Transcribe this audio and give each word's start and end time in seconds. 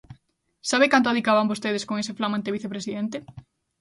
¿Sabe 0.69 0.91
canto 0.93 1.07
adicaban 1.09 1.49
vostedes 1.51 1.83
con 1.87 1.95
ese 2.01 2.17
flamante 2.19 2.53
vicepresidente? 2.57 3.17